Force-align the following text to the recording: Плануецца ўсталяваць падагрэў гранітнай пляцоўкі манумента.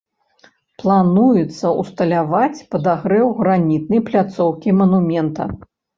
Плануецца 0.83 1.65
ўсталяваць 1.81 2.63
падагрэў 2.71 3.27
гранітнай 3.43 4.03
пляцоўкі 4.09 4.69
манумента. 4.79 5.43